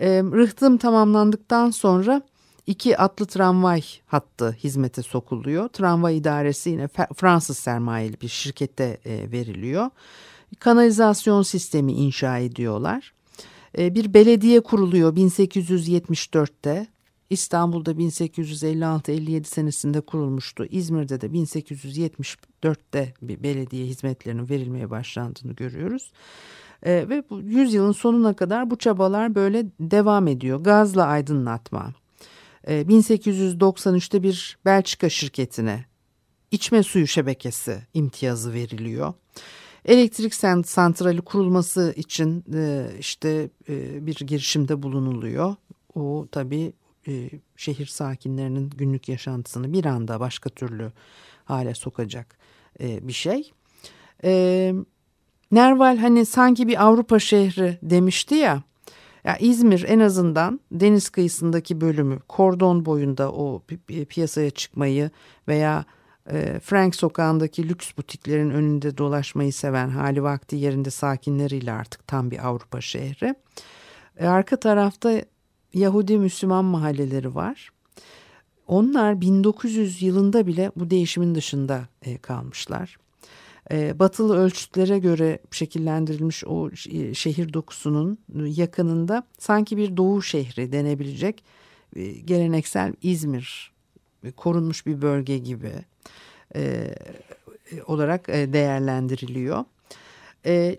Rıhtım 0.00 0.78
tamamlandıktan 0.78 1.70
sonra 1.70 2.22
iki 2.66 2.98
atlı 2.98 3.26
tramvay 3.26 3.82
hattı 4.06 4.52
hizmete 4.52 5.02
sokuluyor. 5.02 5.68
Tramvay 5.68 6.16
idaresi 6.16 6.70
yine 6.70 6.88
Fransız 7.14 7.58
sermayeli 7.58 8.20
bir 8.20 8.28
şirkete 8.28 8.98
veriliyor. 9.06 9.90
Kanalizasyon 10.58 11.42
sistemi 11.42 11.92
inşa 11.92 12.38
ediyorlar. 12.38 13.12
E, 13.78 13.94
bir 13.94 14.14
belediye 14.14 14.60
kuruluyor 14.60 15.16
1874'te. 15.16 16.86
İstanbul'da 17.30 17.92
1856-57 17.92 19.44
senesinde 19.44 20.00
kurulmuştu. 20.00 20.66
İzmir'de 20.70 21.20
de 21.20 21.26
1874'te 21.26 23.14
bir 23.22 23.42
belediye 23.42 23.86
hizmetlerinin 23.86 24.48
verilmeye 24.48 24.90
başlandığını 24.90 25.52
görüyoruz. 25.52 26.12
E, 26.82 27.08
ve 27.08 27.24
bu 27.30 27.40
yüzyılın 27.40 27.92
sonuna 27.92 28.34
kadar 28.34 28.70
bu 28.70 28.78
çabalar 28.78 29.34
böyle 29.34 29.66
devam 29.80 30.28
ediyor. 30.28 30.60
Gazla 30.60 31.04
aydınlatma. 31.04 31.92
E, 32.64 32.82
1893'te 32.82 34.22
bir 34.22 34.58
Belçika 34.64 35.08
şirketine 35.08 35.84
içme 36.50 36.82
suyu 36.82 37.06
şebekesi 37.06 37.78
imtiyazı 37.94 38.52
veriliyor. 38.52 39.14
Elektrik 39.84 40.34
santrali 40.66 41.20
kurulması 41.20 41.94
için 41.96 42.44
e, 42.54 42.86
işte 42.98 43.50
e, 43.68 44.06
bir 44.06 44.14
girişimde 44.14 44.82
bulunuluyor. 44.82 45.54
O 45.94 46.26
tabii 46.32 46.72
e, 47.08 47.30
şehir 47.56 47.86
sakinlerinin 47.86 48.70
günlük 48.70 49.08
yaşantısını 49.08 49.72
bir 49.72 49.84
anda 49.84 50.20
başka 50.20 50.50
türlü 50.50 50.92
hale 51.44 51.74
sokacak 51.74 52.38
bir 52.80 53.12
şey. 53.12 53.52
E, 54.24 54.72
Nerval 55.52 55.96
hani 55.96 56.26
sanki 56.26 56.68
bir 56.68 56.84
Avrupa 56.84 57.18
şehri 57.18 57.78
demişti 57.82 58.34
ya. 58.34 58.62
Ya 59.24 59.36
İzmir 59.36 59.84
en 59.88 60.00
azından 60.00 60.60
deniz 60.72 61.08
kıyısındaki 61.08 61.80
bölümü 61.80 62.18
kordon 62.28 62.86
boyunda 62.86 63.32
o 63.32 63.62
piyasaya 64.08 64.50
çıkmayı 64.50 65.10
veya 65.48 65.84
Frank 66.62 66.94
sokağındaki 66.94 67.68
lüks 67.68 67.90
butiklerin 67.96 68.50
önünde 68.50 68.98
dolaşmayı 68.98 69.52
seven 69.52 69.88
hali 69.88 70.22
vakti 70.22 70.56
yerinde 70.56 70.90
sakinleriyle 70.90 71.72
artık 71.72 72.06
tam 72.06 72.30
bir 72.30 72.46
Avrupa 72.48 72.80
şehri. 72.80 73.34
E, 74.16 74.26
arka 74.26 74.56
tarafta 74.56 75.22
Yahudi 75.74 76.18
Müslüman 76.18 76.64
mahalleleri 76.64 77.34
var. 77.34 77.70
Onlar 78.66 79.20
1900 79.20 80.02
yılında 80.02 80.46
bile 80.46 80.72
bu 80.76 80.90
değişimin 80.90 81.34
dışında 81.34 81.88
e, 82.02 82.18
kalmışlar. 82.18 82.96
E, 83.72 83.98
batılı 83.98 84.36
ölçütlere 84.36 84.98
göre 84.98 85.38
şekillendirilmiş 85.50 86.44
o 86.44 86.70
e, 86.90 87.14
şehir 87.14 87.52
dokusunun 87.52 88.18
yakınında 88.34 89.22
sanki 89.38 89.76
bir 89.76 89.96
doğu 89.96 90.22
şehri 90.22 90.72
denebilecek 90.72 91.44
e, 91.96 92.10
geleneksel 92.10 92.92
İzmir 93.02 93.72
korunmuş 94.36 94.86
bir 94.86 95.02
bölge 95.02 95.38
gibi 95.38 95.72
olarak 97.86 98.28
değerlendiriliyor. 98.28 99.64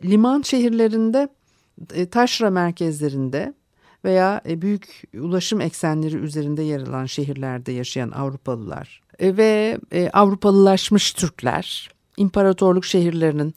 liman 0.03 0.41
şehirlerinde 0.41 1.27
taşra 2.11 2.49
merkezlerinde 2.49 3.53
veya 4.05 4.41
büyük 4.45 5.03
ulaşım 5.19 5.61
eksenleri 5.61 6.15
üzerinde 6.15 6.63
yer 6.63 6.81
alan 6.81 7.05
şehirlerde 7.05 7.71
yaşayan 7.71 8.11
Avrupalılar 8.11 9.01
ve 9.21 9.79
Avrupalılaşmış 10.13 11.13
Türkler 11.13 11.89
imparatorluk 12.17 12.85
şehirlerinin 12.85 13.55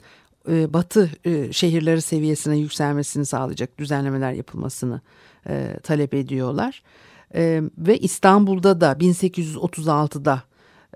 e, 0.49 0.73
batı 0.73 1.11
e, 1.25 1.53
şehirleri 1.53 2.03
seviyesine 2.03 2.57
yükselmesini 2.57 3.27
sağlayacak 3.27 3.79
düzenlemeler 3.79 4.33
yapılmasını 4.33 5.01
e, 5.49 5.77
talep 5.83 6.14
ediyorlar. 6.14 6.83
E, 7.35 7.62
ve 7.79 7.99
İstanbul'da 7.99 8.81
da 8.81 8.92
1836'da 8.92 10.42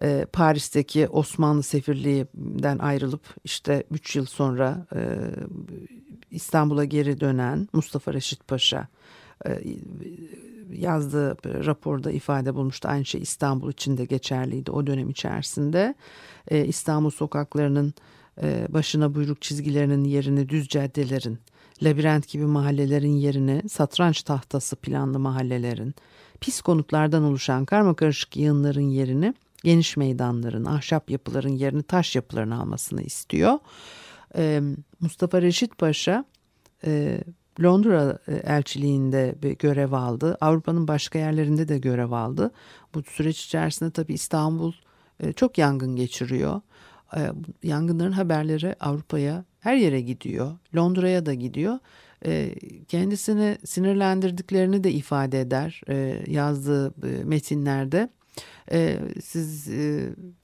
e, 0.03 0.27
Paris'teki 0.33 1.09
Osmanlı 1.09 1.63
Sefirliği'nden 1.63 2.79
ayrılıp 2.79 3.23
işte 3.45 3.85
3 3.91 4.17
yıl 4.17 4.27
sonra 4.27 4.87
e, 4.95 5.01
İstanbul'a 6.31 6.85
geri 6.85 7.21
dönen 7.21 7.69
Mustafa 7.73 8.13
Reşit 8.13 8.49
Paşa 8.49 8.89
e, 9.47 9.61
yazdığı 10.73 11.37
raporda 11.67 12.11
ifade 12.11 12.55
bulmuştu. 12.55 12.89
Aynı 12.89 13.05
şey 13.05 13.21
İstanbul 13.21 13.71
için 13.71 13.97
de 13.97 14.05
geçerliydi 14.05 14.71
o 14.71 14.87
dönem 14.87 15.11
içerisinde. 15.11 15.95
E, 16.49 16.65
İstanbul 16.65 17.11
sokaklarının 17.11 17.95
e, 18.43 18.67
başına 18.69 19.15
buyruk 19.15 19.43
çizgilerinin 19.43 20.05
yerini 20.05 20.49
düz 20.49 20.69
caddelerin 20.69 21.39
labirent 21.83 22.29
gibi 22.29 22.45
mahallelerin 22.45 23.17
yerine 23.17 23.63
satranç 23.69 24.23
tahtası 24.23 24.77
planlı 24.77 25.19
mahallelerin, 25.19 25.95
pis 26.41 26.61
konutlardan 26.61 27.23
oluşan 27.23 27.65
karmakarışık 27.65 28.37
yığınların 28.37 28.89
yerini 28.89 29.35
geniş 29.65 29.97
meydanların, 29.97 30.65
ahşap 30.65 31.11
yapıların 31.11 31.49
yerini 31.49 31.83
taş 31.83 32.17
yapıların 32.17 32.51
almasını 32.51 33.03
istiyor. 33.03 33.59
Ee, 34.37 34.63
Mustafa 35.01 35.43
Reşit 35.43 35.79
Paşa 35.79 36.25
e, 36.85 37.21
Londra 37.63 38.19
elçiliğinde 38.27 39.35
bir 39.43 39.51
görev 39.59 39.93
aldı. 39.93 40.37
Avrupa'nın 40.41 40.89
başka 40.89 41.19
yerlerinde 41.19 41.69
de 41.69 41.79
görev 41.79 42.11
aldı. 42.11 42.51
Bu 42.95 43.03
süreç 43.03 43.45
içerisinde 43.45 43.91
tabii 43.91 44.15
İstanbul 44.15 44.73
e, 45.21 45.33
çok 45.33 45.59
yangın 45.59 45.97
geçiriyor. 45.97 46.61
E, 47.17 47.21
yangınların 47.63 48.13
haberleri 48.13 48.77
Avrupa'ya 48.81 49.45
her 49.61 49.77
yere 49.77 50.01
gidiyor. 50.01 50.53
Londra'ya 50.77 51.27
da 51.27 51.35
gidiyor. 51.35 51.79
Kendisini 52.89 53.59
sinirlendirdiklerini 53.65 54.85
de 54.85 54.93
ifade 54.93 55.41
eder 55.41 55.81
yazdığı 56.27 56.95
metinlerde. 57.25 58.09
Siz 59.23 59.69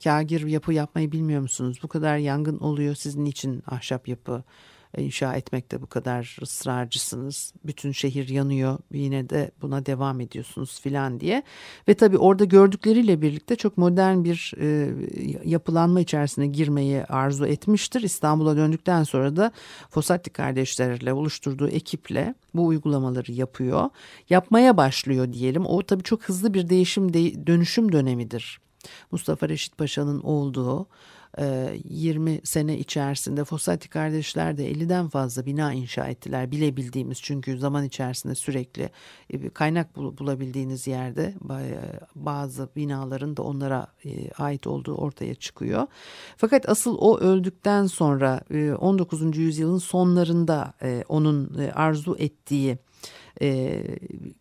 kagir 0.03 0.47
yapı 0.47 0.73
yapmayı 0.73 1.11
bilmiyor 1.11 1.41
musunuz? 1.41 1.79
Bu 1.83 1.87
kadar 1.87 2.17
yangın 2.17 2.59
oluyor 2.59 2.95
sizin 2.95 3.25
için 3.25 3.63
ahşap 3.67 4.07
yapı 4.07 4.43
inşa 4.97 5.35
etmekte 5.35 5.81
bu 5.81 5.87
kadar 5.87 6.37
ısrarcısınız. 6.41 7.53
Bütün 7.65 7.91
şehir 7.91 8.29
yanıyor 8.29 8.77
yine 8.91 9.29
de 9.29 9.51
buna 9.61 9.85
devam 9.85 10.21
ediyorsunuz 10.21 10.79
filan 10.81 11.19
diye. 11.19 11.43
Ve 11.87 11.93
tabii 11.93 12.17
orada 12.17 12.45
gördükleriyle 12.45 13.21
birlikte 13.21 13.55
çok 13.55 13.77
modern 13.77 14.23
bir 14.23 14.53
e, 14.59 14.89
yapılanma 15.45 16.01
içerisine 16.01 16.47
girmeyi 16.47 17.03
arzu 17.03 17.45
etmiştir. 17.45 18.01
İstanbul'a 18.01 18.57
döndükten 18.57 19.03
sonra 19.03 19.35
da 19.35 19.51
Fossati 19.89 20.29
kardeşlerle 20.29 21.13
oluşturduğu 21.13 21.67
ekiple 21.67 22.35
bu 22.53 22.65
uygulamaları 22.65 23.31
yapıyor. 23.31 23.89
Yapmaya 24.29 24.77
başlıyor 24.77 25.33
diyelim. 25.33 25.65
O 25.65 25.83
tabii 25.83 26.03
çok 26.03 26.23
hızlı 26.23 26.53
bir 26.53 26.69
değişim 26.69 27.13
de, 27.13 27.47
dönüşüm 27.47 27.91
dönemidir. 27.91 28.59
Mustafa 29.11 29.49
Reşit 29.49 29.77
Paşa'nın 29.77 30.21
olduğu 30.21 30.87
20 31.37 32.31
e, 32.31 32.41
sene 32.43 32.77
içerisinde 32.77 33.43
Fossati 33.43 33.89
kardeşler 33.89 34.57
de 34.57 34.71
50'den 34.71 35.07
fazla 35.07 35.45
bina 35.45 35.73
inşa 35.73 36.07
ettiler 36.07 36.51
bilebildiğimiz 36.51 37.21
çünkü 37.21 37.57
zaman 37.57 37.85
içerisinde 37.85 38.35
sürekli 38.35 38.89
e, 39.29 39.49
kaynak 39.49 39.95
bulabildiğiniz 39.95 40.87
yerde 40.87 41.33
bazı 42.15 42.69
binaların 42.75 43.37
da 43.37 43.43
onlara 43.43 43.87
e, 44.05 44.31
ait 44.31 44.67
olduğu 44.67 44.95
ortaya 44.95 45.35
çıkıyor. 45.35 45.87
Fakat 46.37 46.69
asıl 46.69 46.97
o 46.99 47.19
öldükten 47.19 47.85
sonra 47.85 48.41
19. 48.79 49.37
yüzyılın 49.37 49.77
sonlarında 49.77 50.73
onun 51.09 51.57
arzu 51.73 52.15
ettiği 52.19 52.77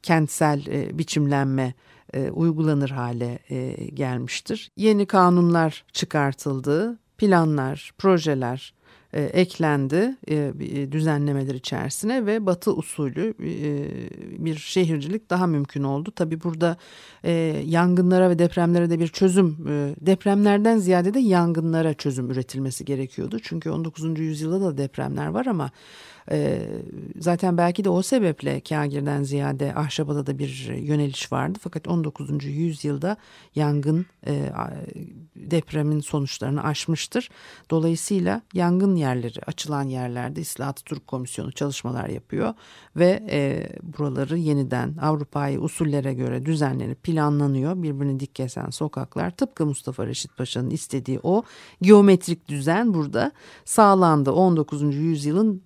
kentsel 0.02 0.64
biçimlenme 0.98 1.74
e, 2.14 2.31
uygulanır 2.31 2.90
hale 2.90 3.38
e, 3.50 3.72
gelmiştir. 3.94 4.70
Yeni 4.77 5.07
kanunlar 5.07 5.85
çıkartıldı, 5.92 6.98
planlar, 7.18 7.92
projeler 7.98 8.74
e, 9.14 9.22
eklendi 9.22 10.16
e, 10.29 10.35
e, 10.35 10.92
düzenlemeler 10.92 11.55
içerisine 11.55 12.27
ve 12.27 12.46
batı 12.46 12.72
usulü 12.72 13.35
e, 13.40 14.44
bir 14.44 14.57
şehircilik 14.57 15.31
daha 15.31 15.46
mümkün 15.46 15.83
oldu. 15.83 16.11
Tabi 16.11 16.42
burada 16.42 16.77
e, 17.24 17.33
yangınlara 17.66 18.31
ve 18.31 18.38
depremlere 18.38 18.90
de 18.90 18.98
bir 18.98 19.09
çözüm 19.09 19.57
e, 19.68 19.94
depremlerden 20.00 20.79
ziyade 20.79 21.14
de 21.14 21.20
yangınlara 21.20 21.94
çözüm 21.94 22.31
üretilmesi 22.31 22.85
gerekiyordu. 22.85 23.38
Çünkü 23.42 23.70
19. 23.70 24.18
yüzyılda 24.18 24.61
da 24.61 24.79
depremler 24.79 25.27
var 25.27 25.46
ama 25.46 25.70
e, 26.30 26.62
zaten 27.18 27.58
belki 27.58 27.84
de 27.84 27.88
o 27.88 28.02
sebeple 28.02 28.60
kagirden 28.60 29.22
ziyade 29.22 29.74
ahşabada 29.74 30.26
da 30.26 30.38
bir 30.38 30.72
yöneliş 30.76 31.32
vardı. 31.32 31.58
Fakat 31.62 31.88
19. 31.88 32.44
yüzyılda 32.44 33.16
yangın 33.54 34.06
e, 34.26 34.52
depremin 35.37 36.00
sonuçlarını 36.00 36.64
aşmıştır. 36.64 37.30
Dolayısıyla 37.70 38.42
yangın 38.54 38.96
yerleri 38.96 39.40
açılan 39.46 39.82
yerlerde 39.82 40.40
İslahat 40.40 40.84
Türk 40.84 41.06
Komisyonu 41.06 41.52
çalışmalar 41.52 42.08
yapıyor 42.08 42.54
ve 42.96 43.22
e, 43.30 43.68
buraları 43.82 44.38
yeniden 44.38 44.96
Avrupa'yı 44.96 45.60
usullere 45.60 46.14
göre 46.14 46.46
düzenlenip 46.46 47.02
planlanıyor. 47.02 47.82
Birbirini 47.82 48.20
dik 48.20 48.34
kesen 48.34 48.70
sokaklar 48.70 49.30
tıpkı 49.30 49.66
Mustafa 49.66 50.06
Reşit 50.06 50.37
Paşa'nın 50.37 50.70
istediği 50.70 51.20
o 51.22 51.42
geometrik 51.82 52.48
düzen 52.48 52.94
burada 52.94 53.32
sağlandı. 53.64 54.32
19. 54.32 54.94
yüzyılın 54.94 55.62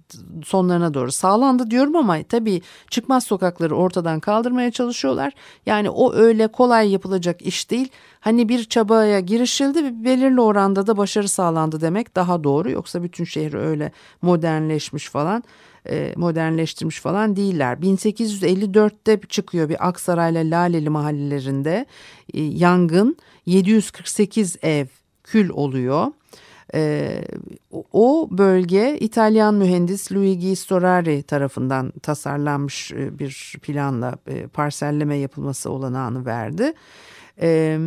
sonlarına 0.48 0.94
doğru 0.94 1.12
sağlandı 1.12 1.70
diyorum 1.70 1.96
ama 1.96 2.22
tabii 2.22 2.62
çıkmaz 2.90 3.24
sokakları 3.24 3.76
ortadan 3.76 4.20
kaldırmaya 4.20 4.70
çalışıyorlar. 4.70 5.32
Yani 5.66 5.90
o 5.90 6.14
öyle 6.14 6.48
kolay 6.48 6.90
yapılacak 6.90 7.42
iş 7.42 7.70
değil. 7.70 7.88
Hani 8.20 8.48
bir 8.48 8.64
çabaya 8.64 9.20
girişildi 9.20 9.84
ve 9.84 10.04
belirli 10.04 10.40
oranda 10.40 10.86
da 10.86 10.96
başarı 10.96 11.28
sağlandı 11.28 11.80
demek 11.80 12.16
daha 12.16 12.44
doğru. 12.44 12.70
Yoksa 12.70 13.02
bütün 13.02 13.24
şehir 13.24 13.54
öyle 13.54 13.92
modernleşmiş 14.22 15.08
falan 15.08 15.42
e, 15.90 16.12
modernleştirmiş 16.16 17.00
falan 17.00 17.36
değiller. 17.36 17.76
1854'te 17.76 19.20
çıkıyor 19.28 19.68
bir 19.68 19.88
Aksaray'la 19.88 20.40
Laleli 20.40 20.90
mahallelerinde 20.90 21.86
e, 22.34 22.42
yangın 22.42 23.16
748 23.46 24.56
ev 24.62 24.86
kül 25.24 25.50
oluyor. 25.50 26.06
E, 26.74 27.20
o 27.92 28.28
bölge 28.30 28.98
İtalyan 29.00 29.54
mühendis 29.54 30.12
Luigi 30.12 30.56
Storari 30.56 31.22
tarafından 31.22 31.92
tasarlanmış 32.02 32.92
e, 32.92 33.18
bir 33.18 33.56
planla 33.62 34.14
e, 34.26 34.46
parselleme 34.46 35.16
yapılması 35.16 35.70
olanağını 35.70 36.26
verdi. 36.26 36.74
Ee, 37.42 37.78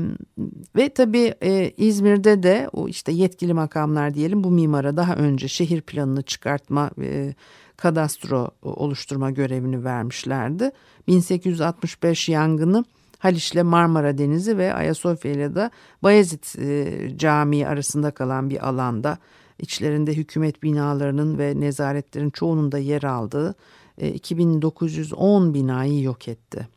ve 0.75 0.89
tabii 0.89 1.33
e, 1.43 1.71
İzmir'de 1.77 2.43
de 2.43 2.69
o 2.73 2.87
işte 2.87 3.11
yetkili 3.11 3.53
makamlar 3.53 4.13
diyelim 4.13 4.43
bu 4.43 4.51
mimara 4.51 4.97
daha 4.97 5.15
önce 5.15 5.47
şehir 5.47 5.81
planını 5.81 6.21
çıkartma, 6.21 6.91
e, 7.01 7.33
kadastro 7.77 8.51
oluşturma 8.61 9.31
görevini 9.31 9.83
vermişlerdi. 9.83 10.71
1865 11.07 12.29
yangını 12.29 12.85
Haliç'le 13.21 13.63
Marmara 13.63 14.17
Denizi 14.17 14.57
ve 14.57 14.73
Ayasofya 14.73 15.31
ile 15.31 15.55
de 15.55 15.71
Bayezid 16.03 16.43
e, 16.59 17.17
Camii 17.17 17.67
arasında 17.67 18.11
kalan 18.11 18.49
bir 18.49 18.67
alanda 18.67 19.17
içlerinde 19.59 20.13
hükümet 20.13 20.63
binalarının 20.63 21.37
ve 21.37 21.59
nezaretlerin 21.59 22.29
çoğunun 22.29 22.71
da 22.71 22.77
yer 22.77 23.03
aldığı 23.03 23.55
e, 23.97 24.09
2910 24.09 25.53
binayı 25.53 26.01
yok 26.01 26.27
etti. 26.27 26.67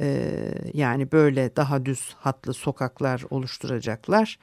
E, 0.00 0.34
yani 0.74 1.12
böyle 1.12 1.56
daha 1.56 1.84
düz 1.84 2.14
hatlı 2.18 2.54
sokaklar 2.54 3.24
oluşturacaklar 3.30 4.38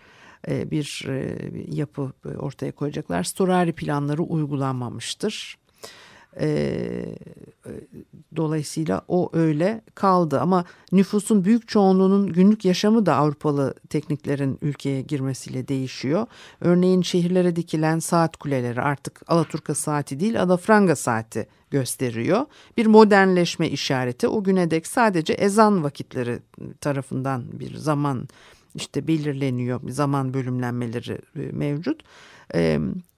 e, 0.48 0.72
bir 0.72 1.06
e, 1.10 1.38
yapı 1.76 2.12
ortaya 2.40 2.72
koyacaklar. 2.72 3.24
Storari 3.24 3.74
planları 3.74 4.24
uygulanmamıştır. 4.24 5.58
E, 6.40 7.16
dolayısıyla 8.36 9.02
o 9.08 9.30
öyle 9.34 9.82
kaldı 9.96 10.40
ama 10.40 10.66
nüfusun 10.92 11.46
büyük 11.46 11.68
çoğunluğunun 11.68 12.34
günlük 12.34 12.66
yaşamı 12.66 13.06
da 13.06 13.16
Avrupalı 13.16 13.74
tekniklerin 13.90 14.60
ülkeye 14.62 15.02
girmesiyle 15.02 15.68
değişiyor. 15.68 16.28
Örneğin 16.62 17.02
şehirlere 17.02 17.56
dikilen 17.56 18.00
saat 18.00 18.38
kuleleri 18.38 18.82
artık 18.82 19.22
Alaturka 19.28 19.76
saati 19.76 20.20
değil 20.20 20.42
Alafranga 20.42 20.96
saati 20.96 21.48
gösteriyor. 21.72 22.46
Bir 22.78 22.86
modernleşme 22.86 23.70
işareti 23.70 24.28
o 24.28 24.44
güne 24.44 24.72
dek 24.72 24.88
sadece 24.88 25.34
ezan 25.34 25.84
vakitleri 25.84 26.40
tarafından 26.82 27.60
bir 27.60 27.76
zaman 27.76 28.28
işte 28.76 29.08
belirleniyor 29.08 29.82
zaman 29.90 30.34
bölümlenmeleri 30.34 31.20
mevcut. 31.36 32.04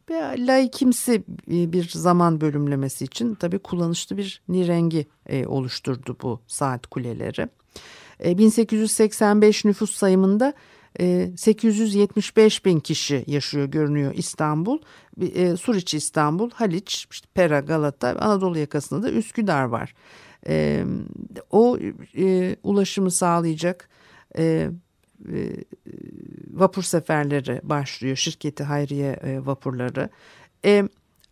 Ve 0.09 0.47
laikimsi 0.47 1.23
bir 1.47 1.89
zaman 1.89 2.41
bölümlemesi 2.41 3.05
için 3.05 3.35
tabii 3.35 3.59
kullanışlı 3.59 4.17
bir 4.17 4.41
nirengi 4.49 5.07
e, 5.25 5.45
oluşturdu 5.45 6.17
bu 6.21 6.39
saat 6.47 6.87
kuleleri. 6.87 7.47
1885 8.19 9.65
e, 9.65 9.67
nüfus 9.67 9.95
sayımında 9.95 10.53
875 11.35 12.59
e, 12.59 12.65
bin 12.65 12.79
kişi 12.79 13.23
yaşıyor 13.27 13.65
görünüyor 13.65 14.13
İstanbul. 14.15 14.79
Suriçi 15.59 15.97
İstanbul, 15.97 16.49
Haliç, 16.51 17.07
işte 17.11 17.27
Pera, 17.33 17.59
Galata, 17.59 18.07
Anadolu 18.19 18.57
yakasında 18.57 19.03
da 19.03 19.11
Üsküdar 19.11 19.63
var. 19.63 19.93
O 21.51 21.77
ulaşımı 22.63 23.11
sağlayacak 23.11 23.89
e, 25.33 25.63
vapur 26.51 26.83
seferleri 26.83 27.61
başlıyor. 27.63 28.15
Şirketi 28.15 28.63
Hayriye 28.63 29.11
e, 29.11 29.45
vapurları. 29.45 30.09
E, 30.65 30.83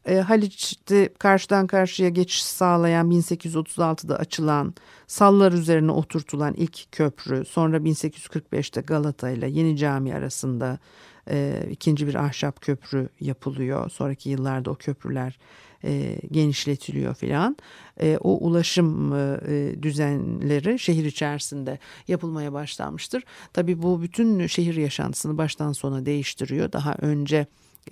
e, 0.05 0.15
Haliç'te 0.15 1.13
karşıdan 1.19 1.67
karşıya 1.67 2.09
geçiş 2.09 2.43
sağlayan 2.43 3.11
1836'da 3.11 4.15
açılan 4.15 4.73
sallar 5.07 5.51
üzerine 5.51 5.91
oturtulan 5.91 6.53
ilk 6.53 6.91
köprü 6.91 7.45
sonra 7.45 7.77
1845'te 7.77 8.81
Galata 8.81 9.29
ile 9.29 9.49
Yeni 9.49 9.77
Cami 9.77 10.15
arasında 10.15 10.79
e, 11.29 11.67
ikinci 11.71 12.07
bir 12.07 12.15
ahşap 12.15 12.61
köprü 12.61 13.09
yapılıyor. 13.19 13.89
Sonraki 13.89 14.29
yıllarda 14.29 14.71
o 14.71 14.75
köprüler 14.75 15.37
e, 15.83 16.19
genişletiliyor 16.31 17.15
filan. 17.15 17.57
E, 18.01 18.17
o 18.21 18.29
ulaşım 18.47 19.13
e, 19.13 19.75
düzenleri 19.81 20.79
şehir 20.79 21.05
içerisinde 21.05 21.79
yapılmaya 22.07 22.53
başlanmıştır. 22.53 23.23
Tabii 23.53 23.81
bu 23.81 24.01
bütün 24.01 24.47
şehir 24.47 24.75
yaşantısını 24.75 25.37
baştan 25.37 25.71
sona 25.71 26.05
değiştiriyor. 26.05 26.71
Daha 26.71 26.95
önce 27.01 27.47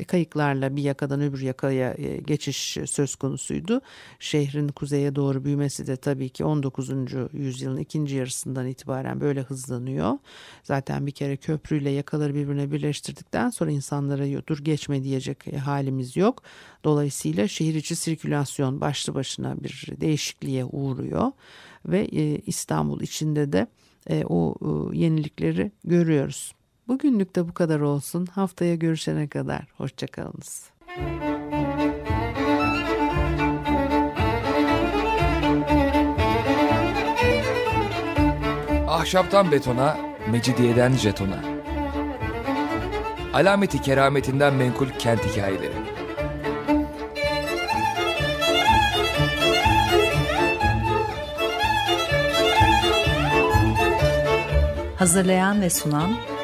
kayıklarla 0.08 0.76
bir 0.76 0.84
yakadan 0.84 1.22
öbür 1.22 1.42
yakaya 1.42 1.94
e, 1.94 2.18
geçiş 2.18 2.78
söz 2.86 3.16
konusuydu. 3.16 3.82
Şehrin 4.20 4.68
kuzeye 4.68 5.16
doğru 5.16 5.46
büyümesi 5.46 5.88
de 5.88 5.96
tabii 5.96 6.30
ki 6.30 6.46
19. 6.46 6.90
yüzyılın 7.34 7.78
ikinci 7.78 8.16
yarısından 8.16 8.68
itibaren 8.68 9.22
böyle 9.22 9.42
hızlanıyor. 9.42 10.18
Zaten 10.64 11.08
bir 11.08 11.12
kere 11.12 11.38
köprüyle 11.38 11.90
yakaları 11.90 12.36
birbirine 12.36 12.72
birleştirdikten 12.72 13.50
sonra 13.50 13.72
insanlara 13.72 14.48
dur 14.48 14.60
geçme 14.60 15.04
diyecek 15.04 15.48
e, 15.48 15.58
halimiz 15.58 16.18
yok. 16.18 16.44
Dolayısıyla 16.84 17.48
şehir 17.48 17.76
içi 17.76 17.96
sirkülasyon 17.96 18.82
başlı 18.82 19.14
başına 19.14 19.64
bir 19.64 19.88
değişikliğe 20.02 20.66
uğruyor 20.66 21.32
ve 21.86 22.00
e, 22.00 22.38
İstanbul 22.38 23.02
içinde 23.02 23.54
de 23.54 23.68
o 24.30 24.56
yenilikleri 24.94 25.72
görüyoruz. 25.84 26.54
Bugünlük 26.88 27.36
de 27.36 27.48
bu 27.48 27.54
kadar 27.54 27.80
olsun. 27.80 28.26
Haftaya 28.26 28.76
görüşene 28.76 29.28
kadar 29.28 29.68
hoşçakalınız. 29.78 30.70
Ahşaptan 38.88 39.52
betona, 39.52 39.98
mecidiyeden 40.32 40.92
jetona. 40.92 41.40
Alameti 43.34 43.82
kerametinden 43.82 44.54
menkul 44.54 44.88
kent 45.00 45.26
hikayeleri. 45.26 45.74
Hazırlayan 54.96 55.62
ve 55.62 55.70
sunan 55.70 56.12